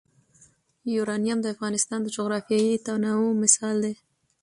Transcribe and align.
یورانیم 0.95 1.39
د 1.41 1.45
افغانستان 1.55 1.99
د 2.03 2.07
جغرافیوي 2.15 2.75
تنوع 2.85 3.31
مثال 3.43 3.75
دی. 3.83 3.93